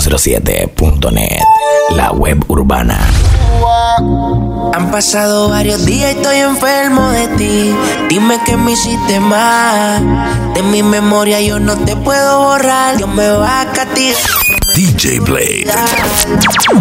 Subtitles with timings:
[0.00, 1.42] 507.net,
[1.90, 2.98] la web urbana.
[4.72, 7.74] Han pasado varios días y estoy enfermo de ti.
[8.08, 10.54] Dime que me hiciste mal.
[10.54, 12.96] De mi memoria yo no te puedo borrar.
[12.96, 14.16] Dios me va a castigar.
[14.74, 15.66] DJ Blade.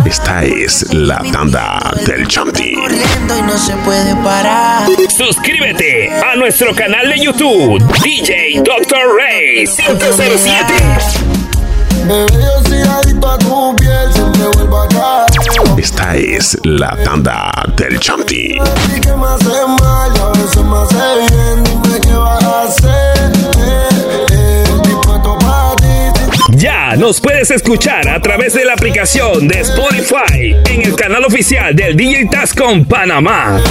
[0.06, 2.72] Esta es la tanda del Chanti.
[2.72, 4.88] Y no se puede parar.
[5.10, 9.18] Suscríbete a nuestro canal de YouTube, DJ Dr.
[9.18, 11.29] Ray 507.
[12.10, 15.28] Bebé, yo soy adicto a tu piel, siempre vuelvo a caer.
[15.78, 18.58] Esta es la tanda del Chanti.
[18.96, 20.96] Y que me hace mal y a veces me hace
[21.30, 21.64] bien.
[21.64, 23.32] Dime qué vas a hacer.
[24.82, 26.58] Dispuesto pa' ti.
[26.58, 31.76] Ya nos puedes escuchar a través de la aplicación de Spotify en el canal oficial
[31.76, 33.62] del DJ Tascom Panamá.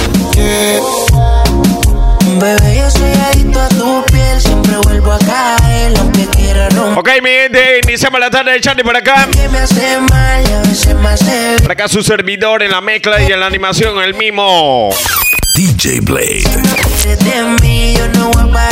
[2.39, 4.08] Bebé, yo soy adicto a tu
[4.81, 5.93] vuelvo a caer.
[5.99, 6.99] Aunque quiera romper.
[6.99, 9.27] Ok, mi gente, iniciamos la tarde de Chanti por acá.
[9.31, 9.47] Que
[11.61, 14.89] Por acá su servidor en la mezcla y en la animación, el mismo.
[15.53, 16.43] DJ Blade.
[18.15, 18.69] no voy a.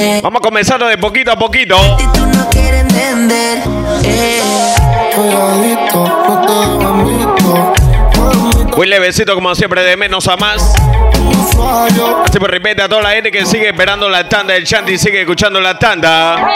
[0.00, 1.76] Eh, Vamos comenzando de poquito a poquito.
[1.98, 2.48] Y tú no
[8.78, 10.72] Muy levecito, como siempre, de menos a más.
[12.24, 14.98] Así pues, repite a toda la gente que sigue esperando la tanda del Chanti y
[14.98, 16.48] sigue escuchando la tanda.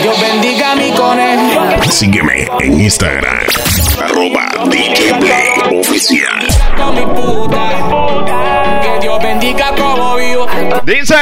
[0.00, 1.82] Dios bendiga mi conejo.
[1.90, 3.40] Sígueme en Instagram.
[4.02, 5.12] Arroba DJ
[5.78, 6.48] Oficial.
[8.80, 10.46] Que Dios bendiga como vivo.
[10.84, 11.16] Dice.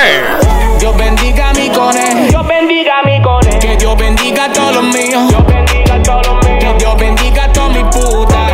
[0.78, 2.28] Dios bendiga mi conejo.
[2.28, 3.58] Dios bendiga mi conejo.
[3.58, 5.28] Que Dios bendiga a todos los míos.
[5.28, 6.58] Dios bendiga a todos los míos.
[6.60, 8.45] Que Dios bendiga a todos mis putas.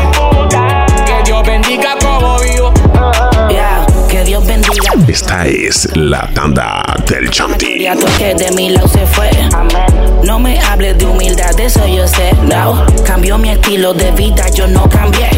[5.12, 7.86] Esta es la tanda del Chanti.
[8.16, 9.28] Que de mi lado se fue.
[10.24, 12.32] No me hables de humildad, de eso yo sé.
[12.48, 15.28] No, cambió mi estilo de vida, yo no cambié.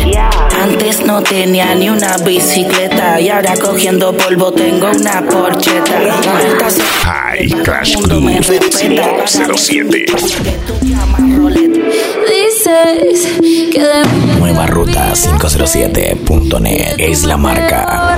[0.63, 6.01] Antes no tenía ni una bicicleta y ahora cogiendo polvo tengo una porcheta.
[7.05, 9.25] Hi, Crash Todo el mundo me Crew respeta.
[9.27, 10.07] 507.
[10.69, 11.79] Tú llamas Rolex.
[12.29, 13.39] Dices
[13.73, 18.17] que de Nueva ruta 507.net es la marca.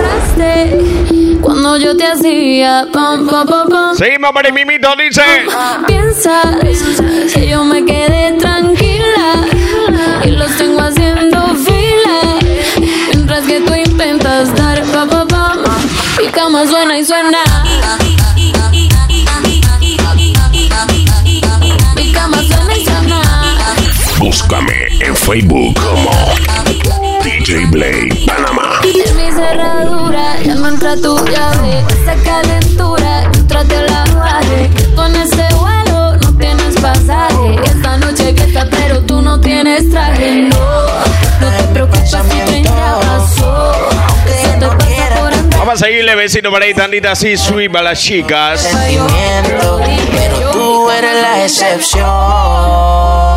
[1.66, 3.96] Cuando yo te hacía pam pam pam pam.
[3.96, 5.22] Seguimos por el mimito, dice.
[5.88, 6.46] Piensas
[7.34, 9.44] que yo me quedé tranquila
[10.24, 12.38] y los tengo haciendo fila
[13.10, 15.64] mientras que tú intentas dar pa pa pam.
[16.20, 17.38] Mi cama suena y suena.
[21.96, 23.22] Mi cama suena y suena.
[24.20, 28.80] Búscame en Facebook como DJ Blade Panamá.
[28.84, 31.82] En mi cerradura ya no entra tu llave.
[32.00, 34.70] Esa calentura, trate la baje.
[34.94, 37.56] Tú en este vuelo no tienes pasaje.
[37.64, 40.42] Esta noche que está, pero tú no tienes traje.
[40.42, 40.86] No,
[41.40, 43.88] no te preocupes si 30 pasó.
[44.28, 45.58] Se te pasa por andar.
[45.58, 48.60] Vamos a seguir levecito por ahí, tandita así, sweep a las chicas.
[48.60, 49.80] Sentimiento.
[50.12, 53.35] Pero tú eres la excepción.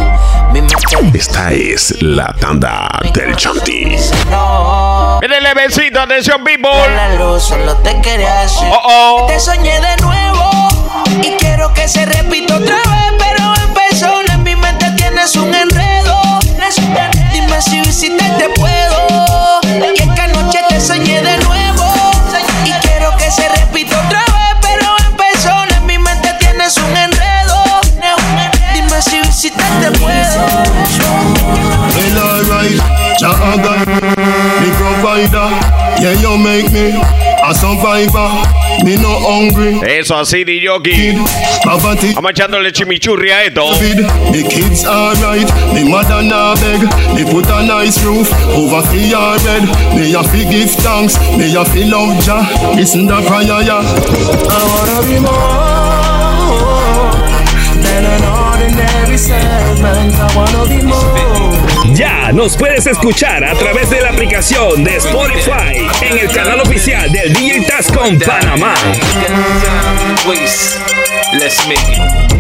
[1.14, 3.98] Esta es la tanda del Chanti.
[5.22, 6.70] Miren levecito, atención, people.
[6.96, 8.68] La luz solo te quería decir.
[8.72, 9.28] Oh, oh.
[9.28, 10.70] Te soñé de nuevo
[11.22, 15.54] y quiero que se repita otra vez, pero en persona en mi mente tienes un
[15.54, 16.40] enredo.
[17.34, 18.50] Dime si visitarte
[32.70, 33.88] Well, alright, Jah God,
[34.62, 35.50] me provider.
[36.02, 36.94] Yeah, you make me
[37.44, 38.30] a survivor.
[38.86, 39.80] Me no hungry.
[39.84, 41.18] Eso así, Kid, DJ.
[41.64, 42.14] poverty.
[42.14, 43.74] Vamos echándole chimichurri a esto.
[44.32, 46.82] The kids alright, the mother nah beg.
[47.16, 49.64] Me put a nice roof over for your bed.
[49.96, 52.46] Me a fi give thanks, me a fi love Jah.
[52.76, 53.82] Listen the prayer, yeah.
[53.82, 57.12] I wanna be more
[57.84, 60.14] than an ordinary servant.
[60.16, 61.49] I wanna be more.
[62.00, 67.12] Ya nos puedes escuchar a través de la aplicación de Spotify en el canal oficial
[67.12, 68.74] del DJ Tascom Panamá.
[71.70, 72.39] It.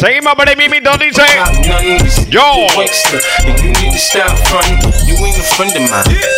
[0.00, 1.22] Seguimos por ahí, mimito, dice.
[2.28, 2.66] Yo.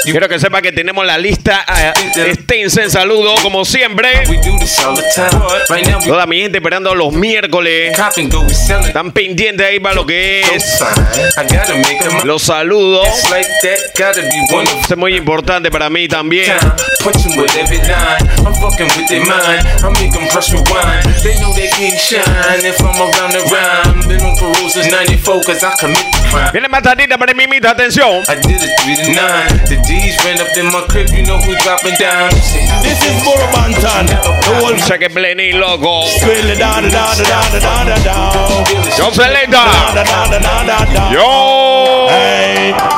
[0.05, 1.93] Quiero que sepa que tenemos la lista eh,
[2.28, 4.25] extensa en saludo, como siempre.
[6.06, 7.96] Toda mi gente esperando los miércoles.
[8.87, 10.81] Están pendientes ahí para lo que es.
[12.25, 13.08] los saludos.
[14.81, 16.56] Esto es muy importante para mí también.
[23.00, 23.47] around and
[26.59, 28.23] I matadita para mimita, atención.
[28.29, 29.65] I did it 3 to 9.
[29.67, 32.31] The D's ran up in my crib, you know who's dropping down.
[32.83, 34.06] This is Burabantan.
[34.06, 36.06] The one check it, Blenny logo.
[36.06, 38.67] Spill it down, down, down, down, down, down.
[38.99, 39.65] Yo, Selena.
[41.12, 42.09] Yo.
[42.09, 42.98] Hey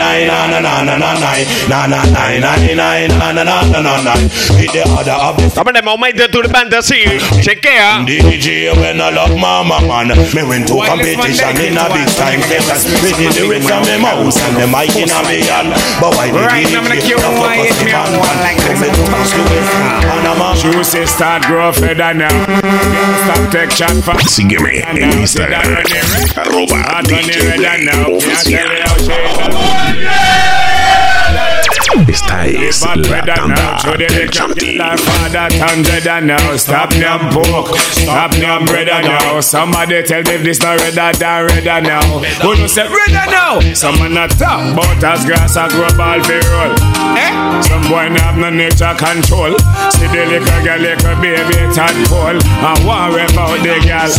[0.00, 3.44] nine nine na na na na na nine na na nine nine nine na na
[3.44, 4.28] na na na nine.
[4.58, 7.04] Hit the other of the Estamos en el momento turbante así.
[7.42, 8.02] Chequea.
[8.06, 12.92] DJ when I love mama man Me went to competition in a big time session
[13.04, 16.14] Me did the rest of me mouse and the mic in a me hand But
[16.16, 18.16] why the Right, DJ I'm gonna the kill one, focus hit the me on band
[18.20, 18.96] one man like Come this.
[18.96, 19.66] to Pass Louis
[20.06, 22.28] Panama Juices start grow feather now.
[22.46, 25.76] Can't stop take chat for Sígueme en Instagram.
[26.36, 29.89] Arroba DJ Play Oficial.
[32.08, 34.78] Esta es la tanda del Chanti.
[36.56, 39.40] Stop them pork, stop them bread now.
[39.40, 42.02] Somebody tell me if this not redder than redder now.
[42.42, 43.60] Who no say redder now?
[43.74, 46.72] Someone not talk about as grass a grow ball fi roll.
[47.16, 47.60] Eh?
[47.62, 49.56] Some boy not have no nature control.
[49.90, 54.10] See the little girl, little baby tadpole, and worry about the girl.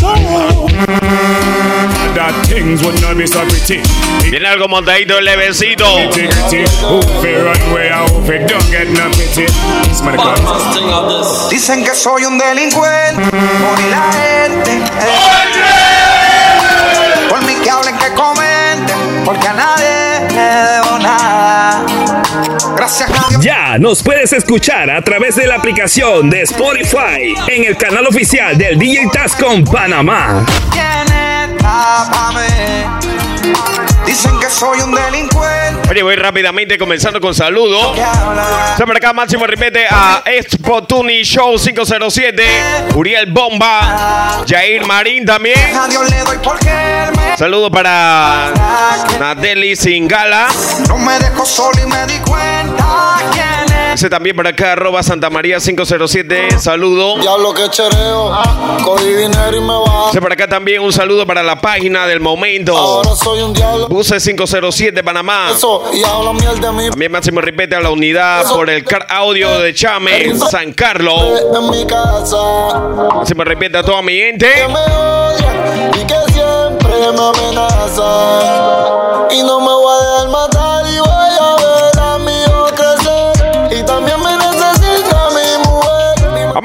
[2.14, 3.82] That things would not be so pretty.
[4.30, 6.10] Viene algo montadito, levecito.
[6.12, 6.64] Pretty, pretty.
[6.86, 9.46] Who fi run way, and who fi don't get no pity.
[11.50, 14.72] Dicen que soy un delincuente, por la gente.
[14.72, 14.82] eh.
[17.30, 21.86] Por mí que hablen, que comenten, porque a nadie le debo nada.
[22.76, 23.42] Gracias a Dios.
[23.44, 28.58] Ya nos puedes escuchar a través de la aplicación de Spotify en el canal oficial
[28.58, 30.46] del DJ Tascom Panamá.
[34.12, 35.90] Dicen que soy un delincuente.
[35.90, 37.98] Oye, voy rápidamente comenzando con saludos.
[38.78, 42.44] Por acá Máximo Ripete a Expo Tuni Show 507.
[42.94, 44.44] Uriel Bomba.
[44.46, 45.58] Jair Marín también.
[47.38, 48.52] Saludos para
[49.18, 50.50] Nateli Singala.
[50.90, 53.18] no me dejó solo y me di cuenta
[53.92, 54.02] quién es.
[54.02, 56.60] Dice también por acá arroba Santa María 507.
[56.60, 57.18] Saludo.
[57.20, 58.32] Diablo que chereo,
[58.84, 60.08] cogí dinero y me va.
[60.08, 62.76] Dice por acá también un saludo para la página del momento.
[62.78, 63.88] Ahora soy un diablo.
[63.88, 65.50] Buce 507 Panamá.
[65.52, 66.90] Eso, y habla miel de mí.
[66.90, 71.42] También Máximo Ripete a la unidad por el car audio de Chame, San Carlos.
[71.56, 72.38] En mi casa,
[73.16, 74.48] Máximo Ripete a toda mi gente.
[74.52, 75.54] que me odia
[75.96, 78.12] y que siempre me amenaza.
[79.32, 79.72] Y no me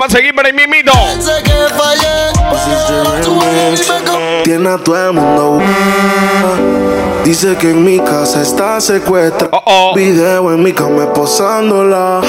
[0.07, 0.53] a seguir por ahí
[4.05, 5.59] con- Tiene a todo el mundo.
[7.25, 9.49] Dice que en mi casa está secuestrada.
[9.53, 9.95] Oh, oh.
[9.97, 12.21] Video en mi cama esposándola.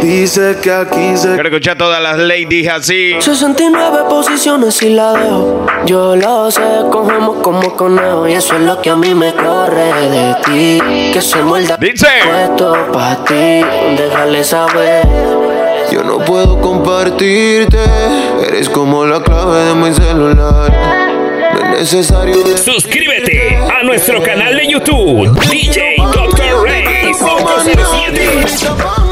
[0.00, 1.32] Dice que aquí se.
[1.34, 3.14] Quiero escuchar todas las ladies así.
[3.20, 5.66] 69 posiciones y la dejo.
[5.86, 8.28] Yo lo sé, cogemos como conejo.
[8.28, 11.10] Y eso es lo que a mí me corre de ti.
[11.12, 12.06] Que se muerda Dice.
[12.24, 13.60] puesto pa' ti.
[13.96, 15.33] Déjale saber.
[16.24, 17.78] No puedo compartirte.
[18.48, 20.72] Eres como la clave de mi celular.
[21.52, 22.56] No es necesario.
[22.56, 26.64] Suscríbete a nuestro canal de YouTube, DJ Dr.
[26.64, 29.03] Ray 507.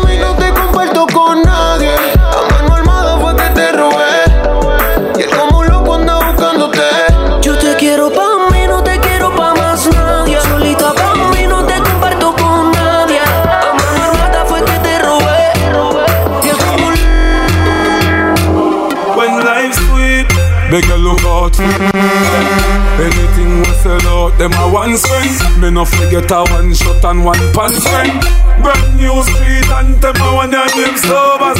[24.92, 25.60] Them a one spend.
[25.60, 28.20] Me no forget a one shot and one pan spend.
[28.62, 31.58] Brand new street and them a one your name sobers.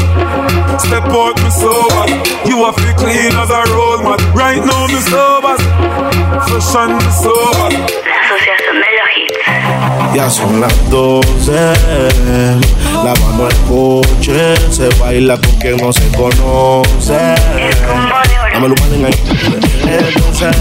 [0.83, 2.07] Step out me sober.
[2.49, 4.21] You a fi clean as a roll mat.
[4.35, 5.57] Right now me sober.
[6.47, 7.73] Fresh and me sober.
[8.23, 10.15] Asociación de los Hits.
[10.15, 11.53] Ya son las 12,
[13.03, 17.35] lavando el coche, se baila con quien no se conoce.
[18.53, 19.15] Dame manes ahí.
[19.89, 20.57] Entonces,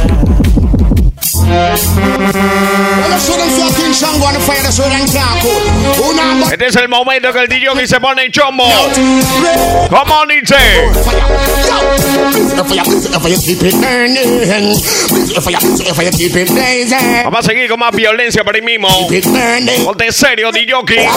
[6.52, 8.66] Este es el momento que el DJ se pone en chombo.
[17.24, 18.88] Vamos a seguir con más violencia para ahí mismo.
[19.84, 21.08] Ponte serio, DJ.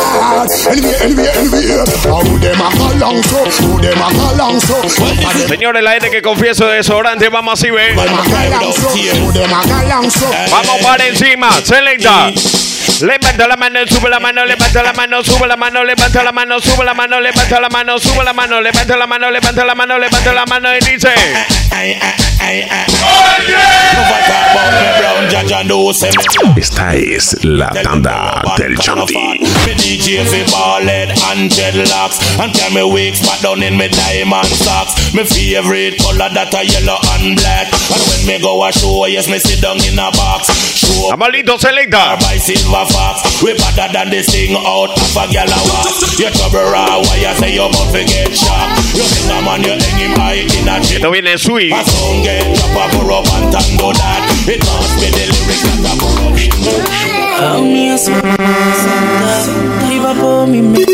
[5.48, 7.94] Señores, la gente que confieso de desodorante, vamos así, ve.
[10.50, 12.30] Vamos para encima, selecta.
[13.00, 16.60] Levanta la mano, sube la mano, levanta la mano, sube la mano, levanta la mano,
[16.60, 19.98] sube la mano, levanta la mano, sube la mano, levanta la mano, levanta la mano,
[19.98, 21.12] levanta la mano y dice.
[26.56, 29.14] Esta es la tanda del Chanti.
[29.66, 34.46] Me DJ fi ballhead and dreadlocks And tell me wigs spot down in me diamond
[34.46, 39.04] socks Me favorite color that a yellow and black And when me go a show,
[39.06, 43.92] yes me sit down in a box Show Amalito selecta by silver fox We better
[43.92, 47.68] than this thing out of a gal walk You trouble raw, why you say you
[47.68, 51.10] must get shocked You hang a man, you hang him high in a chip Esto
[51.10, 51.84] viene A a
[52.82, 53.22] a burrow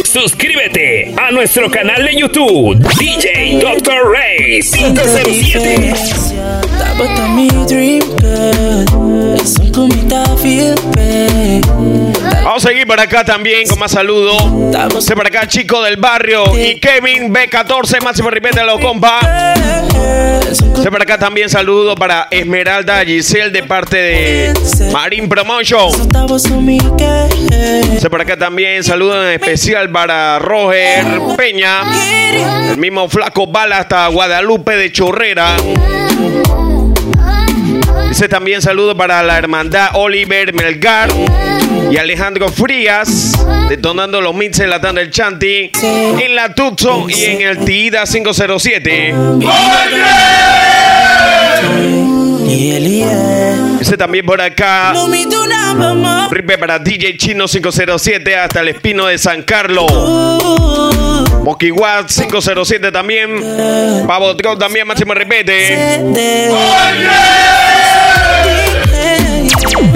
[0.04, 4.12] Suscríbete a nuestro canal de YouTube DJ Dr.
[4.12, 6.20] Ray 507.
[12.44, 14.42] Vamos a seguir por acá también con más saludos.
[14.99, 16.44] Este por acá, chico del barrio.
[16.58, 19.20] Y Kevin B14, máximo ripete los compa.
[20.90, 24.52] Por acá también saludo para Esmeralda Giselle de parte de
[24.92, 25.90] Marine Promotion.
[28.11, 31.04] Por acá también saludo en especial para Roger
[31.37, 31.83] Peña.
[32.71, 35.57] El mismo flaco bala hasta Guadalupe de Chorrera.
[38.10, 41.08] Dice también saludo para la hermandad Oliver Melgar
[41.92, 43.32] y Alejandro Frías,
[43.68, 48.02] detonando los mixes en la tanda del Chanti, en la Tuxo y en el Tida
[48.04, 49.14] 507.
[53.78, 54.92] Dice también por acá.
[56.30, 59.86] Ripe para DJ Chino 507 hasta el Espino de San Carlos.
[61.44, 63.30] Mokiwat 507 también.
[64.06, 66.00] Pavo Trot también, máximo repete.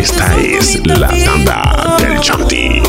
[0.04, 2.82] Esta es la tanda del Chanti.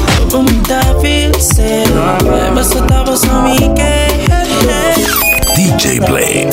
[5.55, 6.49] DJ Blade.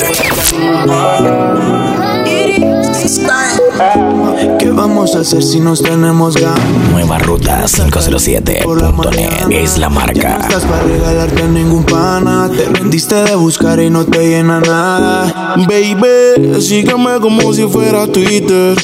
[4.61, 6.61] ¿Qué vamos a hacer si nos tenemos ganas?
[6.92, 10.38] Nueva ruta 507.net es la marca.
[10.38, 12.49] No estás para regalarte a ningún pana.
[12.49, 15.57] Te rendiste de buscar y no te llena nada.
[15.66, 18.78] Baby, sígueme como si fuera Twitter.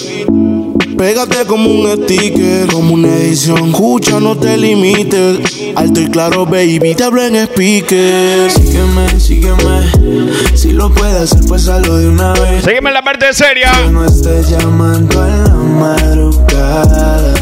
[0.99, 3.69] Pégate como un sticker, como una edición.
[3.69, 5.39] Escucha, no te limites.
[5.77, 8.51] Alto y claro, baby, te hablo en speaker.
[8.51, 10.57] Sígueme, sígueme.
[10.57, 12.65] Si lo puedes hacer, pues hazlo de una vez.
[12.65, 13.71] Sígueme en la parte seria.
[13.85, 17.35] Que no estés llamando a la madrugada.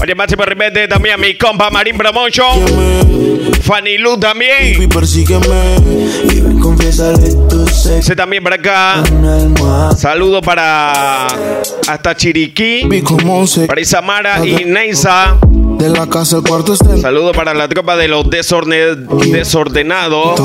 [0.00, 0.44] Oye, máximo
[0.88, 2.64] también a mi compa Marín Promotion.
[3.62, 4.74] Fanny Lu también.
[4.74, 5.76] Baby, persígueme.
[6.30, 7.41] Y ven, confiésale.
[7.84, 9.02] Dice también por acá.
[9.96, 11.26] Saludo para
[11.88, 12.88] hasta Chiriquí.
[13.66, 15.36] Para Isamara y Neisa.
[15.78, 18.96] de la casa al cuarto está el Saludo para la tropa de los desorde-
[19.32, 20.40] desordenados.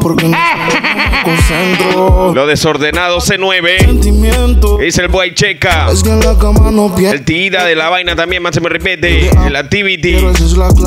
[0.00, 0.36] Porque no
[1.24, 2.34] concentro.
[2.34, 3.78] Los desordenados C9.
[3.80, 4.76] Sentimiento.
[4.78, 5.88] Dice el boy checa.
[5.90, 7.16] Es que en la cama no pierde.
[7.16, 9.30] El tida de la vaina también, máximo repete.
[9.46, 10.16] El activity.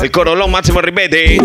[0.00, 1.36] El corolón, máximo repete.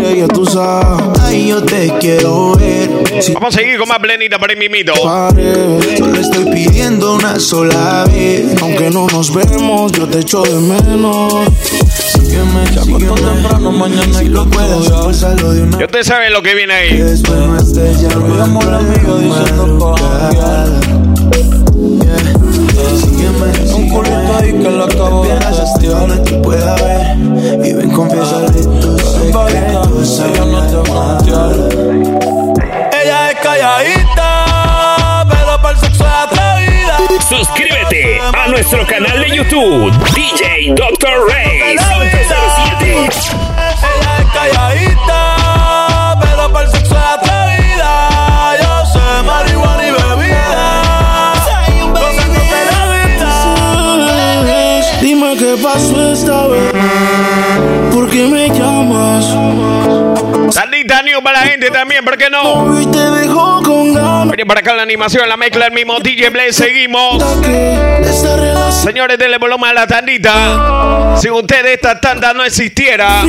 [1.46, 2.90] Yo te quiero ver.
[3.20, 4.92] Si Vamos a seguir con más blenita para el mimito.
[5.02, 8.60] pare, solo estoy pidiendo una sola vez.
[8.60, 11.32] Aunque no nos vemos, yo te echo de menos.
[12.12, 13.20] Sígueme, sígueme.
[13.20, 16.96] temprano, mañana si lo puedes, pues de una Y ustedes saben lo que viene ahí.
[16.98, 18.13] Después no estés llamando
[61.22, 62.42] Para la gente también, ¿por qué no?
[62.42, 66.30] Hoy te dejo con ganas Miren para acá la animación, la mezcla, el mismo DJ
[66.30, 67.22] Blaze, seguimos.
[68.82, 71.16] Señores, denle volumen a la tandita.
[71.16, 73.22] Si usted esta tanda no existiera.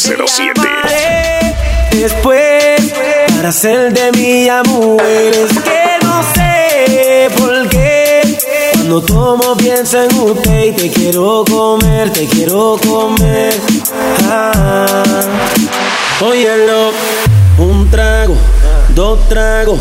[0.00, 0.60] 507.
[1.90, 2.94] Después,
[3.34, 8.38] para ser de mi amor, es que no sé por qué
[8.74, 13.54] Cuando tomo pienso en usted y te quiero comer, te quiero comer.
[14.30, 15.24] Ah.
[16.20, 16.92] Óyelo,
[17.58, 18.36] un trago,
[18.98, 19.78] dos tragos,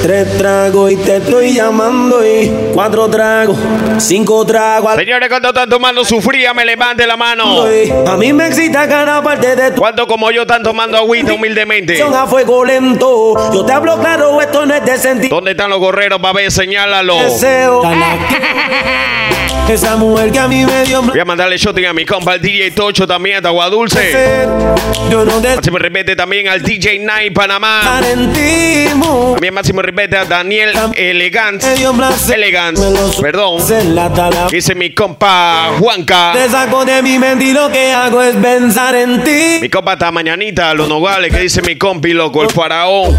[0.00, 3.58] tres tragos y te estoy llamando y cuatro tragos,
[3.98, 4.94] cinco tragos.
[4.94, 7.64] Señores, cuando están tomando su fría, me levante la mano.
[8.06, 11.94] A mí me excita cada parte de tu ¿Cuánto como yo están tomando agüita humildemente?
[11.94, 13.34] acción a fuego lento.
[13.52, 17.16] Yo te hablo claro, esto no es de sentir ¿Dónde están los gorreros, ver, Señálalo.
[17.16, 17.82] deseo.
[19.70, 22.40] Esa mujer que a mí me dio Voy a mandarle shooting a mi compa, el
[22.40, 24.46] DJ Tocho también, hasta Agua Dulce.
[25.08, 28.00] Yo no te Máximo repete también al DJ Night Panamá.
[29.34, 31.62] También máximo repete a Daniel Elegant.
[31.64, 32.78] Elegant,
[33.20, 33.62] perdón.
[34.50, 36.32] Dice mi compa Juanca.
[36.34, 39.58] Te saco de mi mente y lo que hago es pensar en ti.
[39.60, 43.16] Mi compa está mañanita, los nogales, que dice mi compi, loco, el faraón.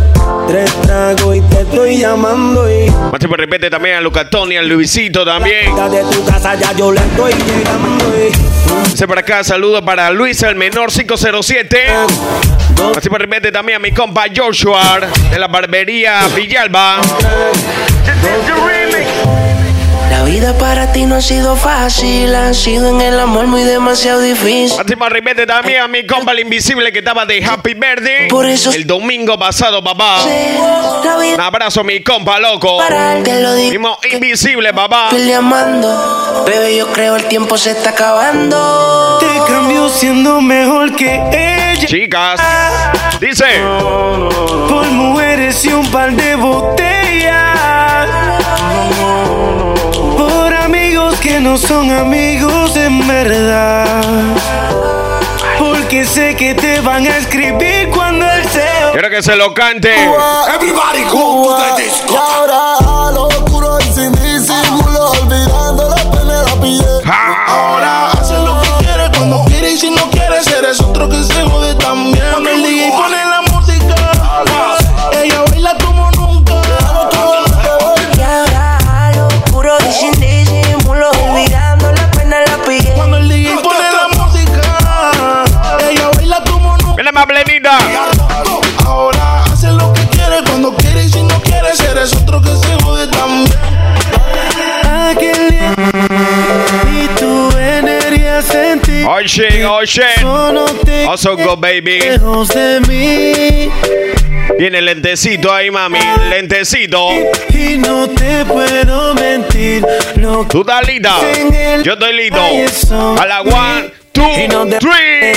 [0.48, 5.26] Tres tragos y te estoy llamando y Máximo repete también a Luca Tony, al Luisito
[5.26, 5.76] también.
[5.76, 10.42] de tu casa ya yo le estoy llegando y Dice por acá, saludo para Luis
[10.44, 11.78] el menor 507.
[12.90, 16.98] Máximo repete también a mi compa Joshua de la barbería Villalba.
[20.10, 24.20] La vida para ti no ha sido fácil, ha sido en el amor muy demasiado
[24.20, 24.78] difícil.
[24.78, 28.28] Máximo repete también a mi compa el invisible que estaba de Happy Verde.
[28.30, 30.18] Por eso- el domingo pasado, papá.
[31.34, 32.78] Un abrazo, mi compa loco.
[32.78, 33.72] para te lo digo.
[33.72, 35.10] Mismo invisible, papá.
[35.12, 39.18] Estoy amando, bebé, yo creo el tiempo se está acabando.
[39.20, 39.28] te
[39.90, 41.88] siendo mejor que ella.
[41.88, 42.40] Chicas,
[43.20, 43.46] dice.
[44.70, 48.08] Por mujeres y un par de botellas.
[50.18, 54.02] Por amigos que no son amigos en verdad.
[55.58, 58.92] Porque sé que te van a escribir cuando el CEO.
[58.94, 59.90] Quiero que se lo cante.
[60.56, 62.18] Everybody go to the disco.
[62.18, 66.86] Ahora a lo oscuro y sin disimulo, olvidando la pena la pillé.
[67.48, 68.01] Ahora
[70.72, 72.24] eres otro que se jode también.
[100.22, 102.00] Solo te Also go, baby.
[104.58, 106.00] Tiene el lentecito ahí, mami.
[106.30, 107.10] Lentecito.
[107.54, 109.86] Y no te puedo mentir.
[110.16, 114.24] Lo que Tú estás el Yo estoy son A la one, two,
[114.80, 115.34] three.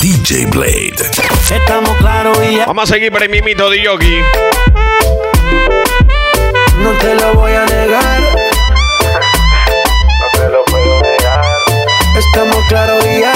[0.00, 0.94] DJ Blade.
[1.50, 4.20] Estamos claros y ya Vamos a seguir para el mimito de Yogi.
[6.82, 8.37] no te lo voy a negar.
[12.38, 13.32] Estamos claros y ya.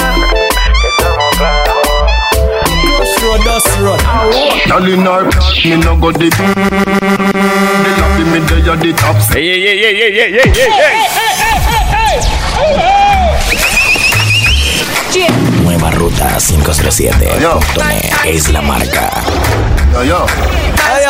[5.65, 6.33] Me no go deep.
[6.39, 6.55] Love
[8.31, 8.61] me the
[9.35, 9.43] ey.
[15.63, 19.21] Nueva ruta 507.net es la marca.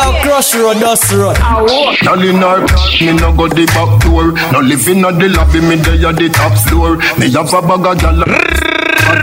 [0.04, 1.96] Yeah, yeah.
[2.04, 2.60] Girl in her,
[3.00, 4.32] me no go the back door.
[4.52, 6.96] No living at the lobby, me there at the top floor.
[7.18, 8.24] Me have a bag of gyal.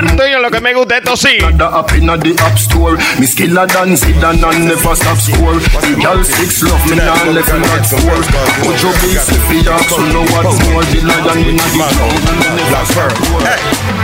[0.02, 1.38] Estoy en lo que me gusta, esto sí.
[1.38, 2.98] The app in the app store.
[3.20, 5.60] Me skiller than Zidane and never stop score.
[5.60, 8.24] The girl six love me now left in that score.
[8.66, 10.84] Put your base if you ask, so know what's more.
[10.90, 12.26] The lion in the ground
[12.58, 14.01] never stop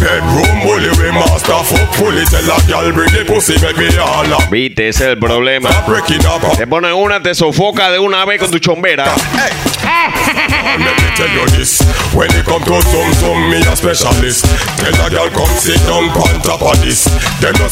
[0.00, 1.60] Bedroom bully we master.
[1.62, 5.08] Fuck fully Tell a girl bring the pussy make me all up Viste, ese es
[5.10, 5.68] el problema.
[5.68, 6.56] Up.
[6.56, 9.04] Te ponen una, te sofoca de una vez con tu chombera.
[9.04, 11.82] Let me tell you this.
[12.14, 14.46] When it come to some some me a specialist.
[14.78, 17.06] Tell a girl come sit down on top of this.
[17.42, 17.68] No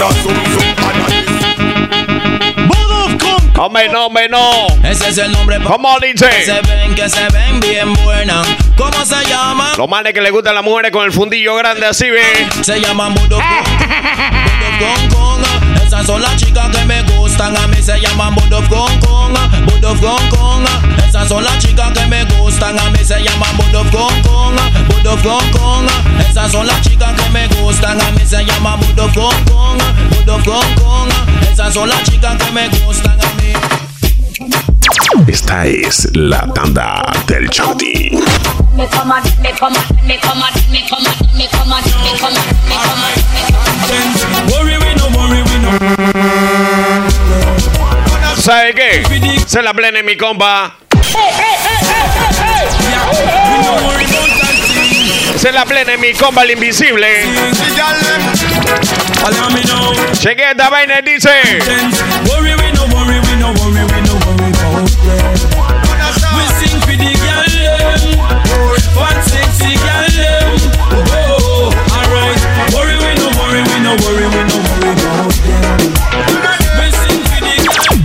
[0.00, 2.83] a zoom zoom analyst
[3.56, 4.66] Hombre, no, hombre, no.
[4.82, 6.44] Ese es el nombre ¿Cómo que dice?
[6.44, 8.46] se ven, que se ven bien buenas.
[8.76, 9.72] ¿Cómo se llama?
[9.78, 12.48] Los manes que le gustan a las mujeres con el fundillo grande así, ve.
[12.62, 15.42] Se llama Mudo Kong Kong.
[15.86, 17.56] Esas son las chicas que me gustan.
[17.56, 19.34] A mí se llaman Bud of Kong Kong.
[19.66, 20.64] Bud of Kong Kong.
[21.06, 22.76] Esas son las chicas que me gustan.
[22.78, 24.56] A mí se llaman Bud of Kong Kong.
[24.88, 25.86] Bud of Kong Kong.
[26.28, 28.00] Esas son las chicas que me gustan.
[28.00, 29.78] A mí se llaman Bud of Kong Kong.
[30.44, 31.43] Kong Kong.
[31.54, 31.88] Esas son
[32.52, 32.68] me.
[35.28, 38.10] Esta es la tanda del Chauti.
[48.36, 49.04] ¿Sabe qué?
[49.46, 50.74] Se la plene mi compa.
[50.90, 51.84] Hey, hey, hey,
[55.36, 57.06] se la plena mi compa el invisible.
[60.12, 61.30] Cheque esta vaina y dice.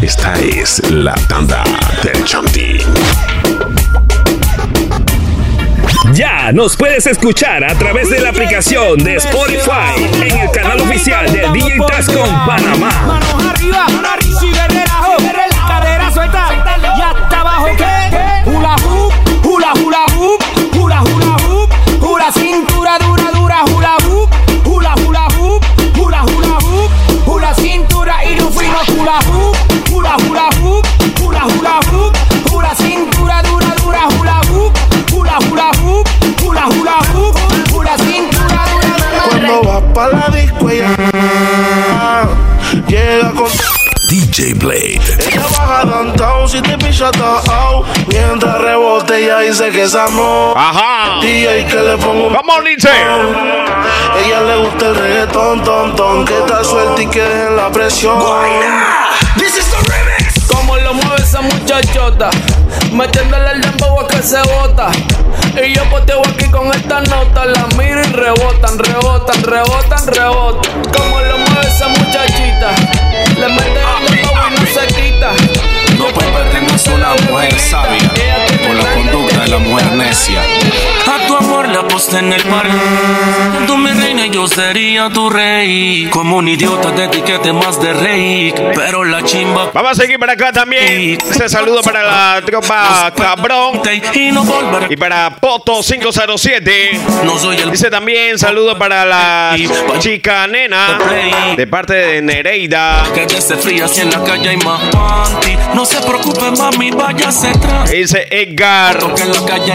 [0.01, 1.63] Esta es la tanda
[2.03, 2.79] del Chanti.
[6.53, 11.53] Nos puedes escuchar a través de la aplicación de Spotify en el canal oficial del
[11.53, 12.89] DJ Tascom Panamá.
[13.05, 14.39] Manos arriba, arriba.
[14.41, 15.13] Y de relajo,
[15.67, 16.49] cadera suelta,
[16.97, 19.13] ya está abajo que hula hoop,
[19.45, 20.43] hula hula hoop,
[20.75, 21.69] hula hula hoop,
[22.01, 22.68] hula cintura
[47.01, 50.57] out Mientras rebote ella dice que es amor.
[50.57, 51.19] Ajá.
[51.21, 52.89] DJ que le pongo un Vamos, Lince.
[52.89, 58.19] Ella le gusta el reggaetón, ton, ton Que está suelta y que dejen la presión.
[59.37, 60.45] This is the remix.
[60.47, 62.29] Como lo mueve esa muchachota,
[62.91, 64.89] metiéndole el dembow a que se bota.
[65.63, 70.81] Y yo poteo aquí con esta nota, la miro y rebotan, rebotan, rebotan, rebotan.
[70.91, 72.71] Como lo mueve esa muchachita,
[73.37, 73.81] le mete
[76.87, 78.11] una mujer sabia
[78.65, 80.41] por la conducta de la mujer necia.
[81.73, 82.65] La aposté en el mar.
[83.67, 86.09] Tú mi reina y yo sería tu rey.
[86.11, 88.53] Como un idiota de etiquete más de rey.
[88.75, 89.69] Pero la chimba.
[89.73, 91.17] Vamos a seguir para acá también.
[91.29, 93.81] Este saludo para la tropa Cabrón.
[94.89, 96.99] Y para Poto 507.
[97.23, 97.71] No soy el.
[97.71, 99.55] Dice también saludo para la
[99.99, 100.97] chica nena.
[101.55, 103.03] De parte de Nereida.
[105.75, 107.91] No se preocupe, mami, váyase atrás.
[107.91, 108.97] Dice Edgar.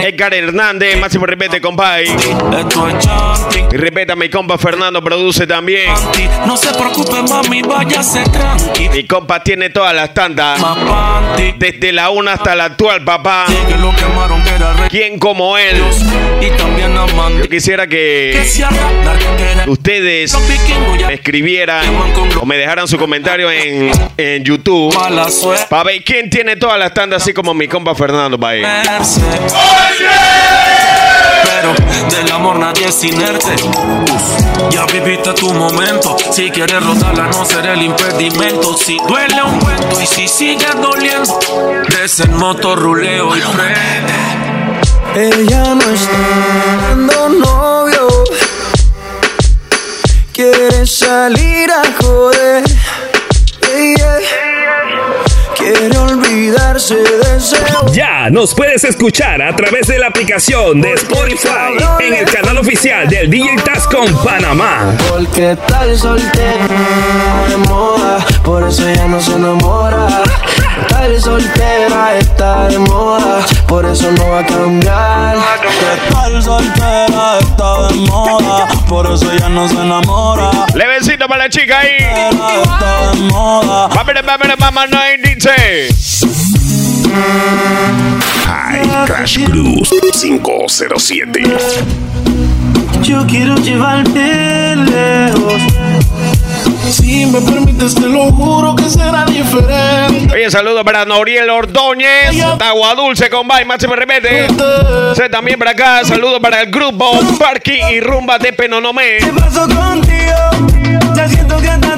[0.03, 0.99] Edgar Hernández.
[0.99, 1.61] Máximo repete,
[1.93, 3.07] Esto es.
[3.71, 5.91] Y repeta, mi compa Fernando produce también.
[6.45, 8.89] No se preocupe, mami, váyase tranqui.
[8.89, 10.59] Mi compa tiene todas las tandas.
[11.57, 13.45] Desde la una hasta la actual, papá.
[14.89, 15.81] ¿Quién como él?
[17.41, 18.43] Yo quisiera que
[19.67, 20.35] ustedes
[21.07, 21.85] me escribieran
[22.39, 24.95] o me dejaran su comentario en, en YouTube
[25.69, 28.63] para ver quién tiene todas las tandas así como mi compa Fernando pa' ahí.
[32.09, 33.55] Del amor nadie es inerte.
[34.69, 36.15] Ya viviste tu momento.
[36.31, 38.77] Si quieres rotarla, no será el impedimento.
[38.77, 41.39] Si duele un cuento y si sigue doliendo,
[41.89, 44.13] des el motor, ruleo y prende.
[45.15, 48.07] Ella no está dando novio.
[50.33, 52.63] Quiere salir a joder.
[55.65, 57.57] Quiere olvidarse de ese
[57.91, 63.09] Ya nos puedes escuchar a través de la aplicación de Spotify en el canal oficial
[63.09, 64.95] del DJ Tascom Panamá.
[65.09, 66.67] Porque tal soltera
[67.49, 70.07] de moda, por eso ella no se enamora.
[70.89, 75.37] Tal soltera está de moda, por eso no va a cambiar.
[76.11, 80.51] Tal soltera está de moda, por eso ella no se enamora.
[80.73, 81.97] Levecito para la chica ahí.
[82.63, 83.87] Está de moda.
[83.87, 85.87] Vámonos, vámonos, mamá, no hay dice.
[88.45, 91.43] High Crash Cruz 507.
[93.03, 94.54] Yo quiero llevarte.
[96.91, 102.93] Si me permites te lo juro que será diferente Oye, saludo para Noriel Ordóñez, Agua
[102.95, 104.47] Dulce con Bay, máximo repete.
[105.15, 109.17] Sé también para acá, saludo para el grupo Parking y Rumba de Penonomé.
[109.19, 110.31] ¿Qué pasó contigo?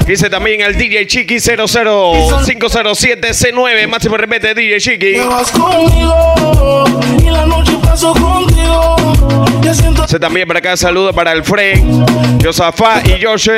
[0.06, 5.16] Dice también el DJ Chiqui 00507C9, máximo repete DJ Chiqui.
[7.88, 8.96] Paso contigo
[10.08, 11.82] Sé también para acá, saludo para el Fred,
[12.42, 13.56] Josafá y Joshua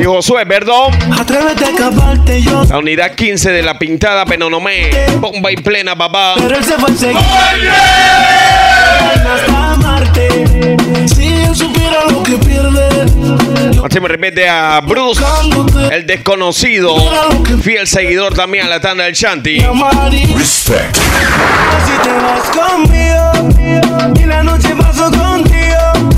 [0.00, 0.92] y Josué, perdón.
[1.18, 6.34] Atrévete a yo La unidad 15 de la pintada Penonomé, bomba y plena, papá.
[6.36, 7.20] Pero él se fue enseguida
[9.34, 10.76] hasta amarte
[11.12, 13.43] Si él supiera lo que pierde
[13.84, 15.22] Máximo repete a Bruce,
[15.92, 16.96] el desconocido,
[17.60, 19.58] fiel seguidor también a la tanda del Shanti.
[20.38, 20.96] Respect.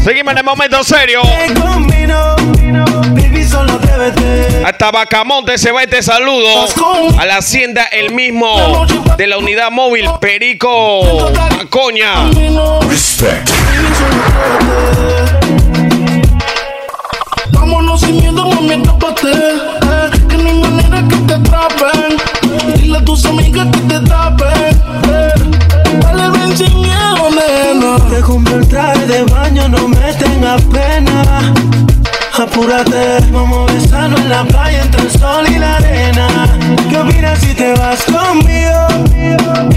[0.05, 1.23] Seguimos en el momento serio.
[4.65, 6.69] Hasta Bacamonte se va este saludo
[7.19, 8.87] a la hacienda el mismo
[9.19, 11.33] de la unidad móvil Perico
[11.69, 12.31] Coña.
[12.89, 13.51] Respect.
[18.07, 19.33] Sin miedo, mami, escápate.
[19.33, 22.17] Eh, que no hay manera que te atrapen.
[22.77, 24.81] Dile a tus amigas que te tapen.
[25.09, 25.33] Eh,
[26.01, 27.97] dale, ven sin miedo, nena.
[28.09, 31.53] Te compré el traje de baño, no me tengas pena.
[32.39, 36.29] Apúrate, vamos a besarnos en la playa entre el sol y la arena.
[36.89, 39.76] ¿Qué opinas si te vas conmigo?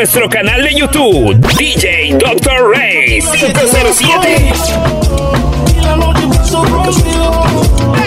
[0.00, 2.72] Nuestro canal de YouTube, DJ Dr.
[2.72, 4.52] Ray 507.
[5.76, 7.44] Y la noche paso contigo.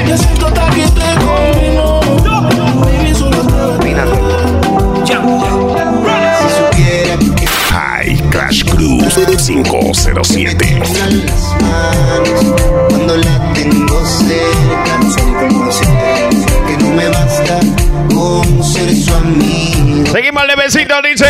[0.07, 1.99] Ya siento hasta que te combino.
[2.79, 3.37] Baby, solo
[7.69, 9.13] High Crash Cruise
[9.45, 10.81] 507.
[12.89, 14.97] Cuando la tengo cerca,
[15.51, 15.85] no sé
[16.65, 17.59] que no me basta
[18.09, 19.62] con ser su amigo.
[20.13, 21.25] Seguimos levecito, dice.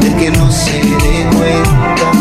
[0.00, 2.12] De que no se dé cuenta.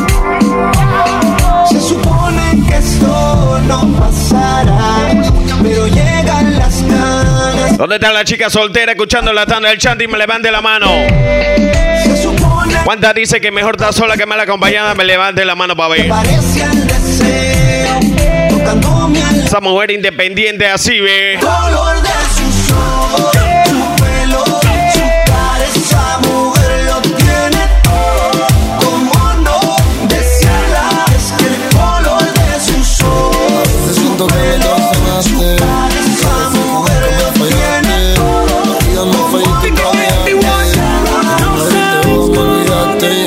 [1.70, 5.22] Se supone que esto no pasará,
[5.62, 7.78] pero llegan las ganas.
[7.78, 10.10] ¿Dónde está la chica soltera escuchando la tanda del chanting?
[10.10, 10.90] Me levante la mano.
[12.86, 14.96] ¿Cuántas dice que mejor está sola que mal acompañada?
[14.96, 16.08] Me levante la mano para ver.
[16.08, 18.00] Parece el deseo,
[18.50, 21.38] tocándome al Esa mujer independiente así, ve.
[21.42, 22.23] color de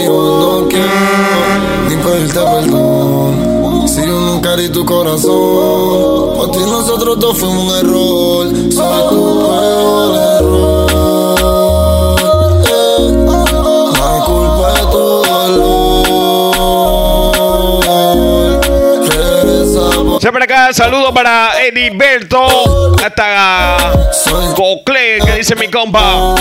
[0.04, 0.86] yo no quiero
[1.88, 7.78] ni pedirte perdón Si yo nunca di tu corazón Por ti nosotros dos fuimos un
[7.78, 10.86] error Soy tu peor error
[20.26, 22.96] Siempre acá, saludo para Ediberto.
[23.04, 23.92] Hasta
[25.24, 26.34] Que dice mi compa.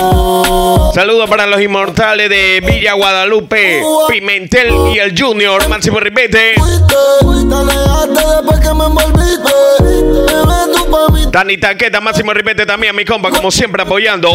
[0.93, 6.55] Saludo para los inmortales de Villa Guadalupe, Pimentel y el Junior, Máximo Ripete.
[6.55, 12.95] Te alejaste después que me envolviste Bebé, tú pa' mí Dani Taqueta, Máximo Ripete también,
[12.95, 14.31] mi compa, como siempre apoyando.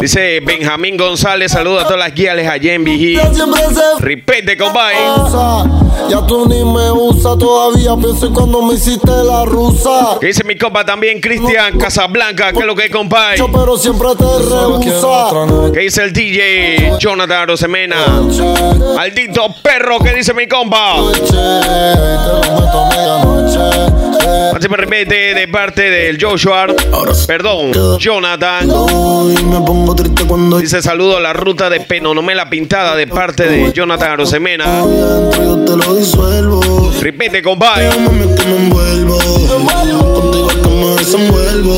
[0.00, 4.96] Dice Benjamín González, saludo a todas las guías allá en se Ripete, compadre.
[6.08, 10.44] Ya tú ni me usas todavía Pienso en cuando me hiciste la rusa Que dice
[10.44, 13.42] mi compa también, Cristian Casablanca, que es lo que es, compadre.
[13.52, 17.96] Pero siempre te rehúsa Que dice el DJ Jonathan Rosemena.
[18.96, 20.96] Maldito perro, que dice mi compa.
[24.54, 26.66] Así me repite de parte del Joshua.
[27.26, 28.66] Perdón, Jonathan.
[28.68, 33.72] me pongo triste cuando Dice saludo a la ruta de Penonomela Pintada de parte de
[33.72, 34.82] Jonathan Arosemena.
[35.84, 36.92] Yo lo disuelvo.
[37.00, 37.88] Repite, compadre.
[37.98, 39.18] Mami, que me envuelvo.
[39.18, 41.76] Contigo es que me desenvuelvo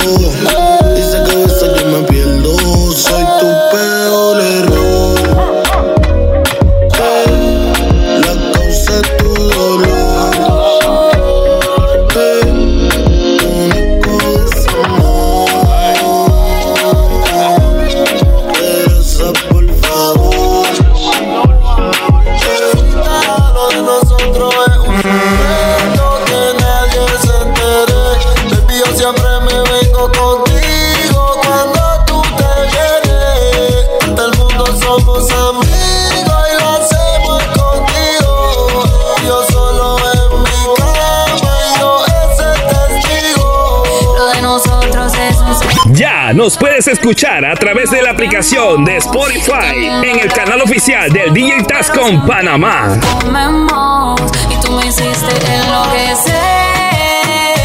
[47.07, 52.27] escuchar a través de la aplicación de Spotify en el canal oficial del DJ Tascom
[52.27, 52.99] Panamá.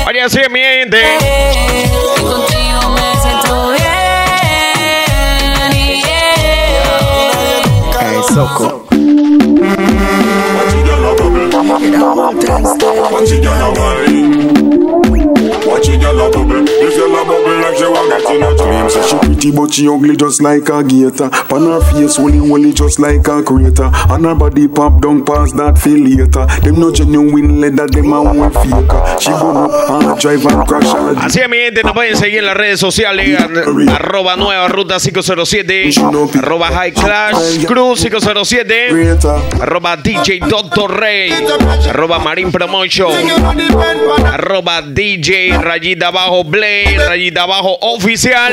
[0.08, 1.21] Oye, así mi gente.
[19.52, 21.30] Pretty but she ugly just like a gator.
[21.54, 23.90] On her face, only only just like a crater.
[24.10, 26.46] And her body pop down past that feel later.
[26.62, 29.20] Them no genuine leather, them a one faker.
[29.20, 31.16] She go up and drive and crash her.
[31.18, 33.40] Así es, mi gente, nos pueden seguir en las redes sociales.
[33.90, 35.92] Arroba nueva ruta 507.
[36.38, 39.18] Arroba high clash cruz 507.
[39.62, 41.32] Arroba DJ Doctor Rey.
[41.90, 43.12] Arroba Marine Promotion.
[44.26, 46.98] Arroba DJ rayita abajo Blade.
[47.08, 48.52] Rayita abajo oficial.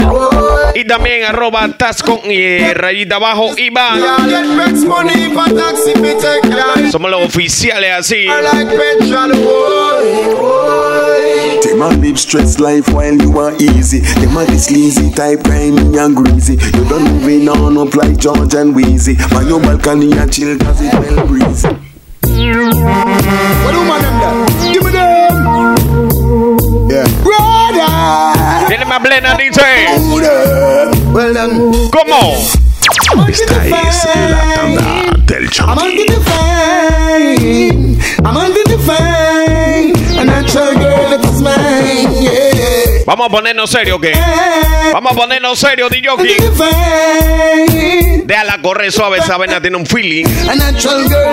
[0.75, 4.01] Y también arroba Tascon y rayita abajo Iván.
[6.91, 8.27] Somos los oficiales así.
[11.63, 14.01] Them a live stress life while you are easy.
[14.01, 16.55] Them a this lazy type, grimy and greasy.
[16.55, 19.17] You don't moving on up like George and Wheezy.
[19.35, 21.69] On your balcony and chill cause it well breezy.
[22.23, 24.73] What do man them?
[24.73, 25.98] Give me them.
[28.69, 29.63] Tiene más plena, dice.
[31.13, 31.91] Well done.
[31.91, 32.37] ¿Cómo?
[33.29, 34.85] Esta es la tanda
[35.27, 37.99] del I'm under the fame.
[38.25, 39.95] I'm under the fame.
[40.19, 41.09] A natural girl
[41.41, 42.23] mine.
[42.23, 42.98] Yeah.
[43.09, 44.13] Vamos a ponernos serio, ¿qué?
[44.93, 46.37] Vamos a ponernos serio, DJ.
[48.27, 50.27] Déjala correr suave, esa vaina tiene un feeling.
[50.47, 51.33] A natural girl.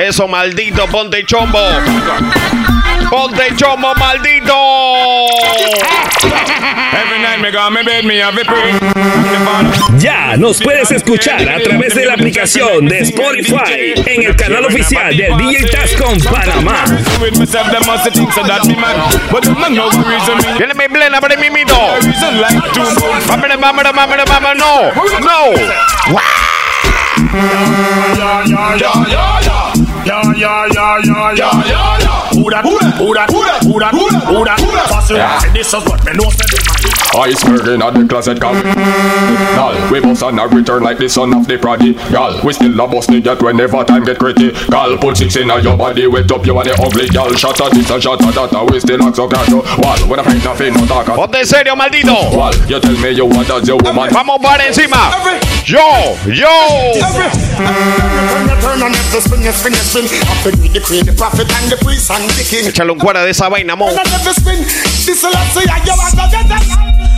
[0.08, 1.58] Eso, maldito, ponte chombo.
[3.10, 4.54] Ponte chombo, maldito.
[9.98, 15.18] Ya nos puedes escuchar a través de la aplicación de Spotify en el canal oficial
[15.18, 16.84] del DJ Tascom Panamá.
[20.58, 21.76] Tiene mi plena para mi mito.
[23.28, 24.94] Vámonos, vámonos.
[25.22, 25.52] No,
[28.78, 29.74] no.
[30.06, 32.30] Yeah, yeah, yeah, yeah, yeah, yeah, yeah.
[32.38, 32.63] Who that?
[32.63, 32.94] Who that?
[33.02, 33.30] Who that?
[33.34, 33.62] Who that?
[33.65, 34.60] Who that?
[34.62, 34.88] Who that?
[34.89, 35.54] Pass it on.
[35.54, 36.30] This is what me know.
[36.30, 38.54] say them a- Iceberg in the closet, gal.
[38.54, 41.93] Gal, we bust and a return like the son of the prodigy.
[42.12, 44.51] Gal, we still a bust it whenever time get gritty.
[44.67, 47.32] Gal, put six in your body, wet up you and the ugly gal.
[47.34, 49.63] Shot at this and shot at that, and we still act so casual.
[49.80, 51.08] Wall, when I find nothing, no talk.
[51.08, 52.36] Ponte serio, maldito.
[52.36, 54.10] Wall, you tell me you want as your woman.
[54.12, 55.12] Vamos para encima.
[55.65, 56.51] Yo, yo.
[58.62, 60.06] Turn on every spin, you spin, you spin.
[60.28, 62.67] Up to the queen, the prophet, and the priest, and the king.
[62.67, 63.88] Échale un cuara de esa vaina, mo.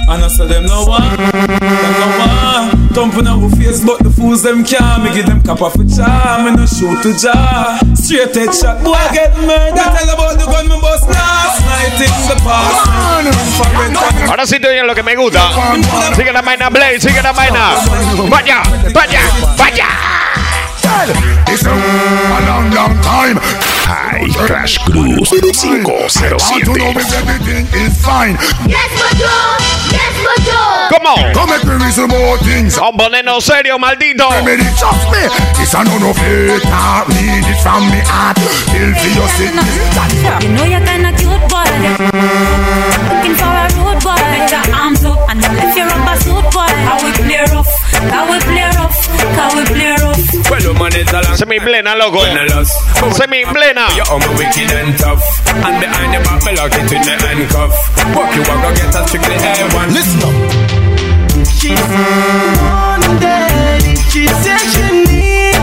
[0.09, 2.87] And I say them no one, them no one.
[2.95, 5.03] Thumping our face, but the fools them can't.
[5.03, 7.77] Me give them cap off a charm, me no shoot to jar.
[7.93, 9.75] Straight head shot, boy get murdered.
[9.75, 12.87] Tell about the gun me bust last night in the past.
[14.29, 15.49] Ahora sí te oyen lo que me gusta.
[16.15, 17.75] Sigue la vaina, Blade, sigue la vaina.
[18.29, 19.21] Vaya, vaya,
[19.57, 19.87] vaya.
[20.99, 23.37] It's a, a long, long time.
[23.85, 26.41] Hi, Crash Cruz 507.
[27.13, 28.33] everything is fine.
[28.65, 29.37] Yes, Majo!
[29.93, 30.89] Yes, Majo!
[30.89, 31.13] ¿Cómo?
[31.37, 32.77] Come make me reason more things.
[32.79, 34.27] Vamos a ponernos serio, maldito.
[34.31, 35.21] Remedy, trust me.
[35.53, 36.65] This a no no fake.
[36.65, 38.39] Not read it from me heart.
[38.73, 39.69] Feel for your sickness.
[40.41, 41.61] You know you're kinda cute, boy.
[43.13, 44.17] Looking for a road boy.
[44.17, 46.73] Put your arms up and then lift your rubber suit, boy.
[46.89, 47.69] How we play rough,
[48.09, 48.97] how we play rough,
[49.37, 49.76] how we play
[51.37, 52.17] Semi plena, loco.
[52.49, 52.73] Lost.
[53.15, 53.85] Semi plena.
[53.95, 55.21] You're on wicked and tough.
[55.53, 57.77] And behind the back, me lock it in the handcuff.
[58.15, 59.93] Walk you walk, go get a strictly A1.
[59.93, 60.33] Listen up.
[61.45, 61.77] She's
[63.21, 63.77] day.
[63.85, 65.61] If she said she need,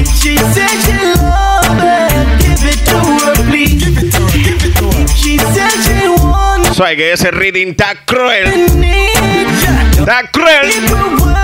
[0.00, 3.76] if she said she love it, give it to her, please.
[3.76, 5.02] Give it to her, give it to her.
[5.04, 8.48] If she said she want Sabes que ese reading está cruel.
[9.92, 11.35] Está cruel.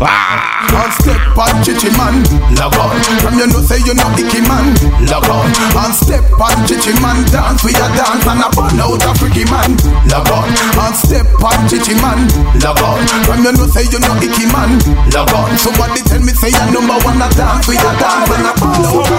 [0.00, 2.22] Name And step on chichi man,
[2.56, 2.96] log on.
[3.20, 4.72] From you know say you know icky man,
[5.10, 5.50] log on.
[5.76, 9.44] And step on chichi man, dance we a dance and a burn out a freaky
[9.50, 9.76] man,
[10.08, 10.48] log on.
[10.48, 12.28] And step on chichi man,
[12.64, 13.02] log on.
[13.26, 14.78] From you know say you know icky man,
[15.12, 15.56] log on.
[15.58, 18.84] Somebody tell me say you number one a dance we a dance and a burn
[18.88, 19.10] out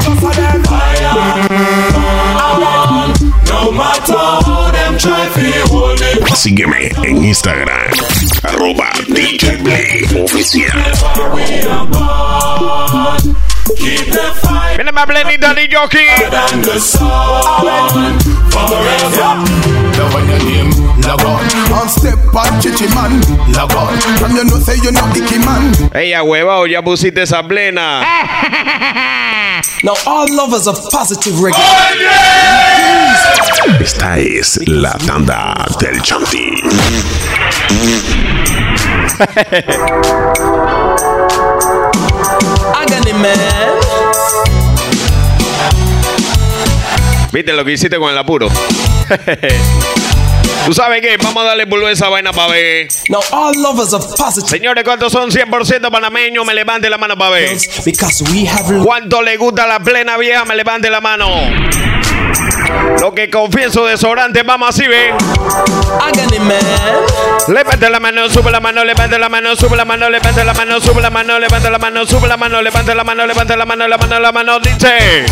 [3.38, 6.36] a No matter how them try to hold me.
[6.36, 7.92] Sígueme en Instagram,
[8.44, 10.72] arroba DJ Play Oficial.
[14.76, 16.08] Viene más plenita de jockey.
[16.54, 19.36] and the sun forever.
[19.98, 20.72] Love on your name,
[21.02, 21.44] log on.
[21.74, 23.22] And step on chichi man,
[23.54, 23.98] log on.
[24.18, 25.74] From you know say you know icky man.
[25.94, 28.02] Ey, a huevado, ya pusiste esa plena.
[29.84, 31.58] Now all lovers of positive reggae.
[33.80, 36.54] Esta es la tanda del Chanti.
[42.76, 43.40] Agony man.
[47.32, 48.50] ¿Viste lo que hiciste con el apuro?
[50.66, 51.18] ¿Tú sabes qué?
[51.18, 52.88] Vamos a darle bulbo a esa vaina para ver.
[53.10, 56.46] Now all lovers of positive Señores, ¿cuántos son 100% panameños?
[56.46, 57.58] Me levante la mano para ver.
[57.84, 60.46] because we have ¿Cuánto le gusta la plena vieja?
[60.46, 61.28] Me levante la mano.
[63.00, 65.12] Lo que confieso desodorante, vamos así, ve.
[65.12, 66.60] agony man.
[67.48, 70.80] Levante la mano, sube la mano, levante la mano, sube la mano, levante la mano,
[70.80, 73.88] sube la mano, levante la mano, sube la mano, levante la mano, levante la mano,
[73.88, 75.26] la mano, la mano, dice.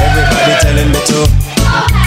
[0.00, 1.97] Everybody telling me to.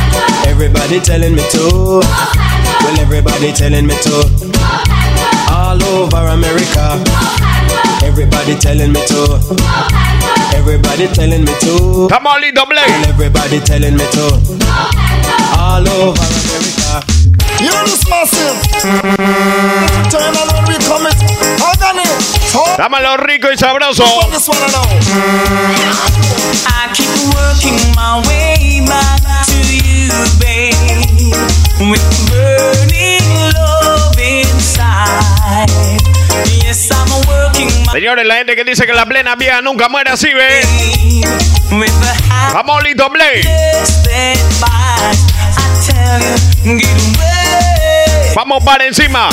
[0.62, 2.02] Everybody telling me to.
[2.06, 4.14] Well, everybody telling me to.
[5.50, 7.02] All over America.
[8.06, 9.42] Everybody telling me to.
[10.54, 12.08] Everybody telling me to.
[12.14, 12.86] Come on, Lindo Blade.
[12.86, 14.38] Well, everybody telling me to.
[15.58, 17.10] All over America.
[17.58, 18.62] You know this massive.
[20.14, 21.18] Turn on when we come it.
[21.58, 22.06] Agony.
[22.54, 24.06] So, Dámelo rico y sabroso.
[24.30, 24.86] this one now.
[26.70, 29.22] I keep working my way back
[37.92, 40.62] Señores, la gente que dice que la plena vieja nunca muere así, ve.
[42.54, 43.42] Vamos, get away.
[48.36, 49.30] Vamos para encima.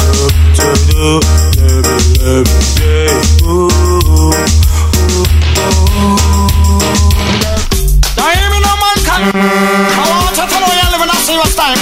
[11.39, 11.78] Serious time.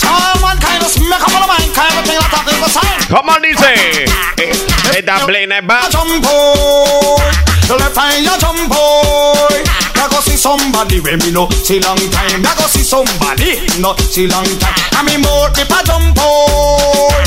[0.00, 0.08] So
[0.40, 3.00] mankind just make up your mind, kind of thing that is the sign.
[3.12, 4.04] ¿Cómo dice?
[4.38, 5.80] Eh, Esta plena es va.
[5.92, 7.20] Jump boy,
[7.68, 9.62] the left eye you jump boy.
[9.96, 12.44] I go see somebody when me no see long time.
[12.44, 14.74] I go see somebody no see long time.
[14.92, 17.24] I mean more the pa jump boy,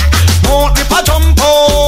[0.50, 1.87] more the pa jump boy.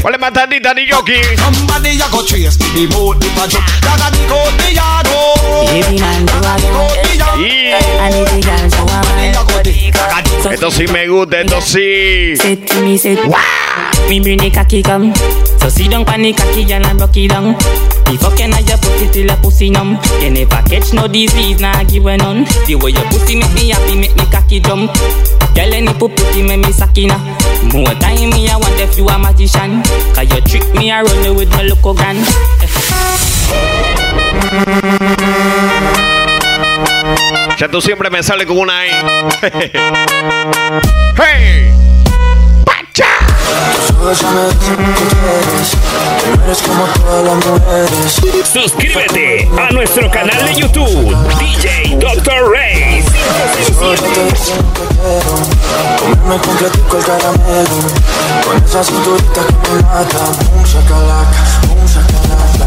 [0.00, 0.08] Somebody I go chase.
[0.08, 1.20] Ponle más tantita de jockey.
[1.36, 5.66] Somebody go chase the boat go the yard oh.
[5.66, 6.86] Baby man, Go.
[7.32, 10.50] I need the girl go.
[10.50, 12.34] Esto sí me gusta, esto sí.
[12.66, 13.16] To me, say,
[14.08, 15.14] Me bring the cocky come.
[15.60, 17.54] So sit down pan the cocky and rock it down.
[18.06, 19.98] The fucking I your pussy till your pussy numb.
[20.20, 22.44] You never catch no disease, nah give a none.
[22.66, 24.90] The way your pussy make me happy, make me cocky jump.
[25.54, 27.18] Girl, any pussy make me sakina.
[27.72, 29.82] More time me I want if you a magician.
[30.14, 32.16] Cause you trick me I run with my local gun.
[37.58, 38.90] Ya tú siempre me sale con una ahí.
[41.16, 41.89] ¡Hey!
[48.52, 52.50] Suscríbete a nuestro canal de YouTube, DJ Dr.
[52.52, 53.04] Ray.
[55.98, 57.76] Comerme completico el caramelo
[58.44, 62.66] Con esa cinturita que me mata Boom, shakalaka, boom, shakalaka.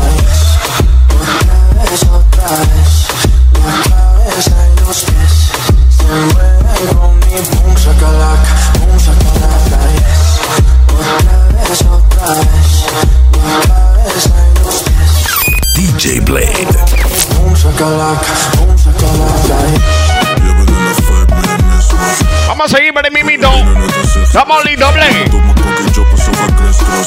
[1.20, 2.92] Otra vez, otra vez
[3.54, 5.34] La cabeza y los pies
[5.98, 8.63] Se mueven con mi boom, shakalaka
[16.14, 16.68] DJ Blade.
[17.34, 20.98] Boom, shakalaka, boom, shakalaka yes.
[22.48, 23.50] Vamos a seguir para el mimito.
[24.34, 25.32] Vamos, Lindo Blade.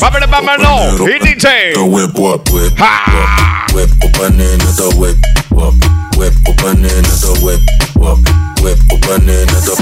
[0.00, 1.00] Vámonos, vámonos.
[1.08, 1.72] Y dice.
[1.74, 2.76] The whip, whip, whip.
[2.76, 3.66] ¡Ja!
[3.74, 5.16] Whip, open in the whip,
[5.50, 5.74] whip,
[6.16, 7.60] whip, open in the whip,
[7.96, 8.35] whip, whip,
[8.72, 9.74] open in the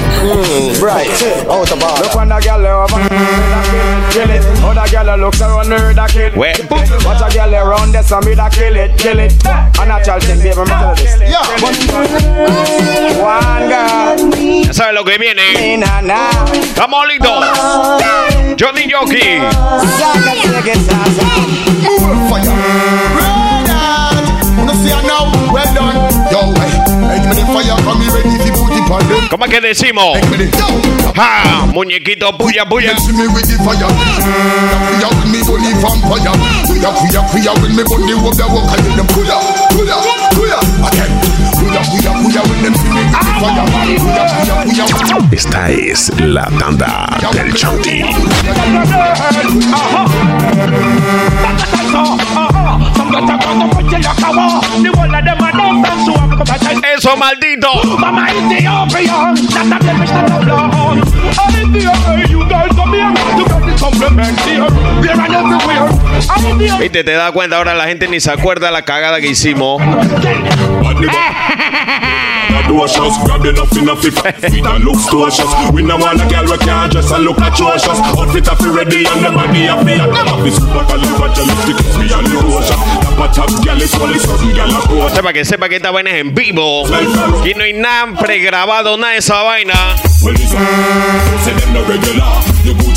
[0.81, 1.09] Right,
[1.49, 1.97] out the bar.
[2.01, 3.01] Look when the girl over.
[4.11, 4.43] kill it.
[4.61, 6.35] Other girl looks around me, da kill it.
[6.35, 6.55] Where?
[7.05, 9.33] Watch a girl around there, so me da kill it, kill it.
[9.45, 11.17] A natural thing, baby, me tell you this.
[13.21, 14.65] One girl.
[14.65, 15.77] Ya sabes lo que viene.
[15.77, 16.29] Na, na.
[16.53, 17.45] Estamos listos.
[18.57, 19.41] Johnny Jockey.
[19.97, 20.79] Saga, take it,
[24.57, 25.29] Wanna see her now?
[25.53, 25.95] Well done.
[26.31, 26.71] Yo, hey,
[27.05, 28.54] hey, me the fire, come me ready
[29.29, 30.17] ¿Cómo es que decimos?
[31.15, 31.65] ¡Ja!
[31.65, 32.93] Muñequito, puya, puya.
[45.31, 48.03] Esta es la tanda del Chanti.
[56.95, 57.67] Eso, maldito.
[66.79, 69.81] Viste, te das cuenta, ahora la gente ni se acuerda la cagada que hicimos.
[72.75, 74.19] do shots, grab enough enough if
[74.51, 75.47] feet and look cautious.
[75.71, 77.99] We no want a girl we can't dress and look atrocious.
[78.19, 81.77] Outfit have ready and the body have be and them have be super califragilistic.
[81.99, 82.79] Me and the ocean.
[83.01, 85.11] Tap a tap, girl is only something girl a quote.
[85.15, 86.83] Sepa que sepa que esta vaina es en vivo.
[87.45, 89.95] Y no hay nada pregrabado, nada de esa vaina.
[90.23, 90.35] Well,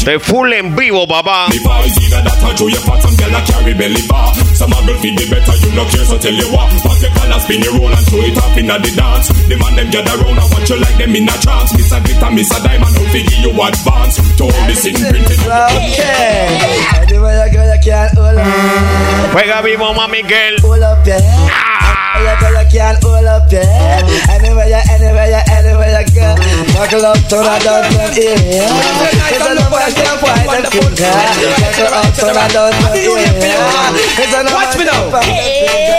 [0.04, 1.48] De full en vivo, papá.
[1.50, 4.32] the bar is either that or show your fat some girl a carry belly bar.
[4.56, 6.70] Some a girl feel the better, you no care, so tell you what.
[6.80, 9.28] Pop your collar, spin your roll and throw it up inna the dance.
[9.28, 11.76] The man them gather round and watch you like them in a trance.
[11.76, 14.16] Miss a glitter, miss a diamond, out fi give you advance.
[14.38, 15.38] To all the sin printed.
[15.44, 16.56] Okay.
[17.04, 19.36] Anywhere you go, you can't hold up.
[19.36, 20.56] Juega vivo, mami, girl.
[20.64, 21.20] Hold up, yeah.
[21.20, 21.77] Anywhere
[22.22, 24.02] you go, you can't hold up, yeah.
[24.30, 26.28] Anywhere you, anywhere you, anywhere you go.
[26.74, 29.32] Buckle up, turn and down, turn in, yeah.
[29.32, 31.14] It's a number one, can't find them finger.
[31.58, 34.22] Buckle up, turn and down, turn in, yeah.
[34.22, 35.08] It's a number Watch me now.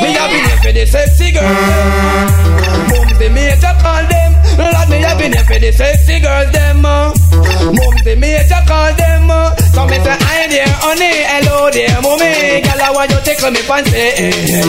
[0.01, 1.43] Me have been here for the sexy girl.
[2.89, 4.18] Mums the major call them.
[4.59, 6.85] Lord, me have been here for the sexy girls them.
[6.85, 7.13] Uh.
[7.71, 9.31] Mums the major call them.
[9.31, 9.55] Uh.
[9.73, 12.61] So me say hi there, honey, hello there, mommy.
[12.65, 13.95] Girl, I want you tickle me fancy.
[13.95, 14.63] eh, eh.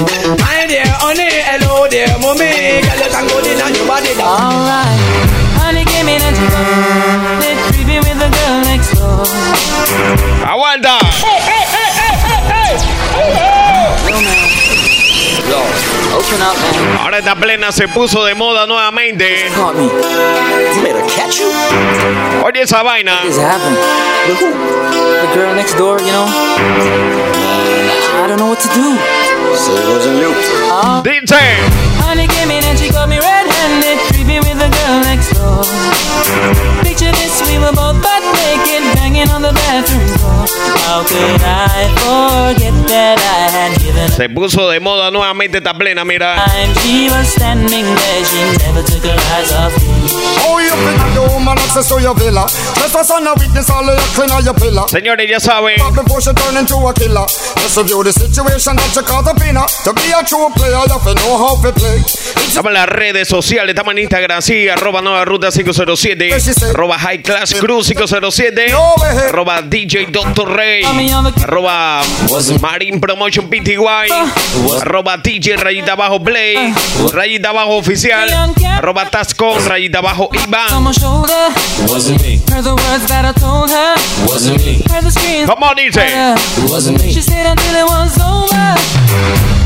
[0.46, 2.50] Hi there, honey, hello there, mommy.
[2.86, 4.30] Girl, you can go in on your body down.
[4.30, 5.00] Alright,
[5.58, 9.26] honey came in and she got it creepy with the girl next door.
[10.46, 10.96] Aguanta.
[13.20, 13.42] Yo,
[14.06, 14.99] open up, man.
[17.00, 19.50] Ahora esta plena se puso de moda nuevamente.
[19.54, 19.84] Caught me.
[19.84, 21.50] You better catch you.
[22.44, 23.16] Oye esa vaina.
[23.16, 23.78] What is happening?
[24.28, 24.50] With who?
[24.50, 26.26] The girl next door, you know?
[28.22, 28.96] I don't know what to do.
[29.56, 30.34] So it wasn't you.
[31.02, 31.36] DJ.
[32.10, 35.62] honey came in and she got me red-handed, creepy with the girl next door.
[36.82, 40.46] Picture this, we were both butt naked, banging on the bathroom door.
[40.86, 46.04] How could I forget that I had given Se puso de moda nuevamente esta plena,
[46.04, 46.44] mira.
[54.88, 55.76] Señores, ya saben.
[62.36, 66.30] Estamos en las redes sociales, estamos en Instagram, sí, arroba nueva ruta 507,
[66.70, 68.74] arroba high class cruz 507,
[69.28, 70.48] arroba DJ Dr.
[70.48, 70.82] Rey,
[71.44, 72.02] arroba
[72.60, 73.76] Marine Promotion PTY,
[74.80, 76.74] arroba DJ rayita abajo Play,
[77.12, 78.28] rayita abajo oficial,
[78.78, 80.82] arroba Tascon, rayita abajo on Iván.
[80.82, 81.52] my shoulder.
[81.88, 82.38] Wasn't me.
[82.50, 83.94] Heard the words that I told her.
[84.28, 84.82] Wasn't me.
[84.90, 85.48] Heard the screams.
[85.48, 86.10] Come on, DJ.
[86.62, 87.12] It wasn't me.
[87.12, 88.66] She stayed until it was over.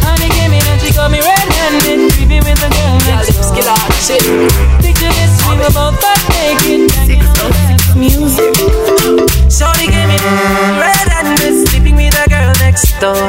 [0.07, 3.77] Honey came in and she got me red-handed, creepy with the girl next door.
[4.81, 8.01] Picture this, we were both butt naked, banging on the bathroom.
[8.01, 8.55] Music.
[9.51, 10.23] Shorty came in
[10.79, 13.29] red-handed, sleeping with the girl next door.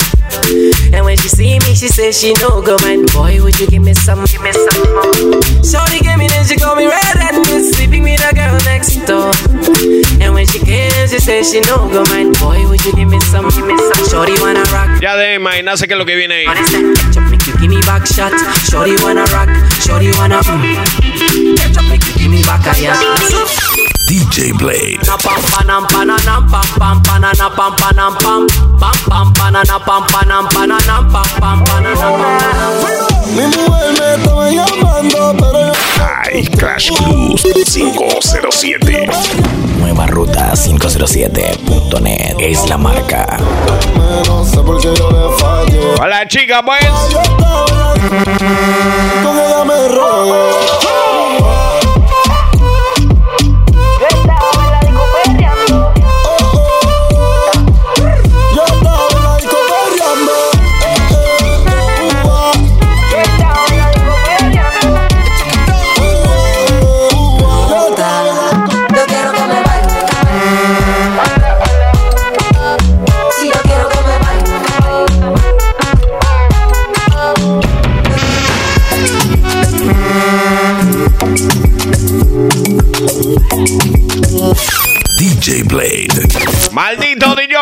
[0.93, 3.11] And when she see me, she says she no go mind.
[3.13, 4.94] Boy, would you give me some, give me some
[15.01, 16.45] Ya de imaginarse que es lo que viene ahí.
[16.45, 18.31] Ketchup make you give me back shot.
[18.69, 19.49] Shorty wanna rock.
[19.81, 20.39] Shorty wanna.
[20.41, 22.95] Ketchup make you give me back a yeah.
[24.07, 24.99] DJ Blade.
[33.35, 35.64] Mi mujer me estaba llamando, pero
[36.35, 39.07] High Crash Cruz 507.
[39.79, 43.37] Nueva ruta 507.net es la marca.
[44.27, 45.95] no sé por qué yo le fallé.
[45.97, 46.83] Hola, chica, pues.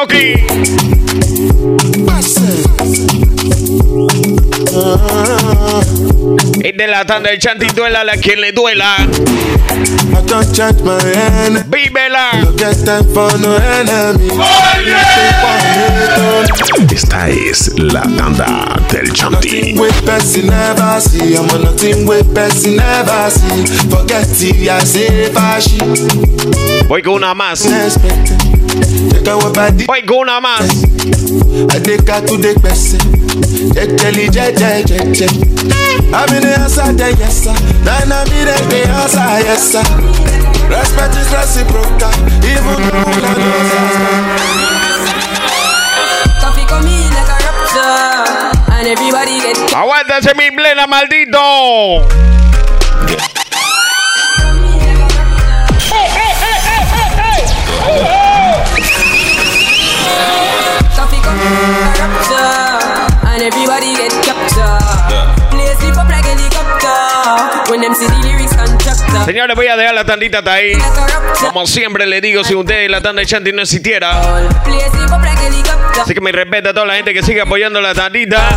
[0.03, 0.09] Yo
[2.19, 2.83] estaba
[4.65, 5.81] con ella me rollo.
[5.81, 6.63] Maldito de jockey.
[6.63, 8.97] Es de la tanda del chanti duela a la quien le duela.
[11.67, 12.31] ¡Vívela!
[16.91, 19.73] Esta es la tanda del Chanti.
[26.87, 27.67] Voy con una más.
[29.85, 30.67] Voy con una más.
[33.33, 33.73] Adeka to the person.
[33.73, 35.27] Jejeli jeje jeje.
[36.13, 37.53] I'm in the answer the yes sir.
[37.83, 39.83] Then I'm in the answer yes sir.
[40.69, 42.13] Respect is reciprocal.
[42.45, 44.37] Even though I
[46.41, 52.03] Coffee come in like a rapture, and everybody get Aguántase mi plena, maldito.
[60.95, 61.92] coffee come in
[69.25, 70.73] Señores, voy a dejar la tandita hasta ahí.
[71.39, 74.21] Como siempre le digo, si usted la tanda de Chanti no existiera.
[76.01, 78.49] Así que me respeta a toda la gente que sigue apoyando la tandita.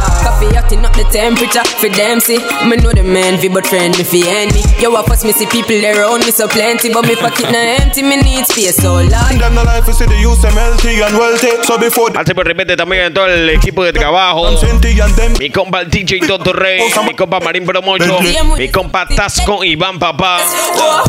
[12.18, 14.48] Así me respete también a todo el equipo de trabajo.
[15.38, 18.18] Mi compa el DJ Doctor Rey, mi compa Marín Promocho,
[18.56, 20.38] mi compa Tasco Iván Papá,
[20.78, 21.02] Oh,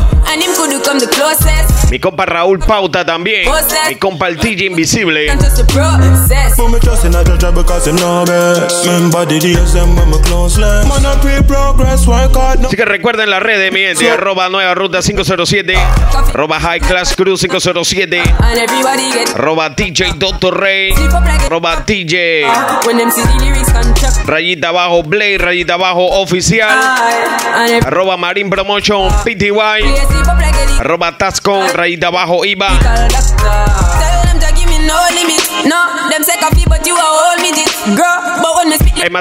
[1.90, 3.48] mi compa Raúl Pauta también,
[3.88, 5.26] mi compa el DJ Invisible.
[12.64, 15.74] Así que recuerden las redes, mi gente, arroba nueva ruta 507,
[16.28, 20.92] arroba high class cruz 507, And everybody get arroba DJ Doctor Rey,
[21.46, 22.44] arroba DJ
[23.72, 24.26] construct.
[24.26, 26.68] rayita abajo Blade, rayita abajo oficial,
[27.56, 30.80] every arroba Marín Promotion PTY, helicopter.
[30.80, 32.68] arroba Tascon, rayita abajo IVA.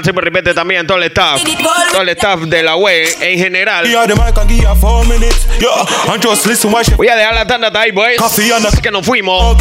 [0.03, 1.41] Se me repite también todo el staff,
[1.91, 3.86] todo el staff de la web en general.
[6.97, 8.22] Voy a dejar la tanda ahí, boys.
[8.22, 8.51] Así
[8.82, 9.57] que nos fuimos.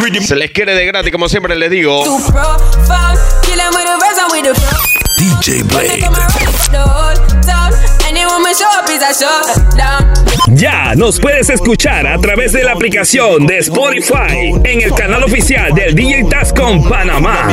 [0.00, 0.22] rhythm.
[0.22, 2.04] Se les quiere de gratis, como siempre les digo.
[5.18, 6.08] DJ Blade.
[10.48, 15.74] Ya nos puedes escuchar a través de la aplicación de Spotify en el canal oficial
[15.74, 17.48] del DJ Tascom Panamá.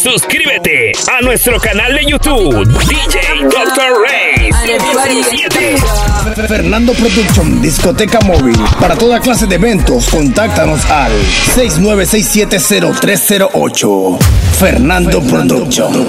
[0.00, 3.92] Suscríbete a nuestro canal de YouTube, DJ Dr.
[4.06, 4.48] Ray.
[6.46, 8.56] Fernando Production, discoteca móvil.
[8.80, 11.12] Para toda clase de eventos, contáctanos al
[11.56, 14.18] 69670308.
[14.58, 16.08] Fernando Production.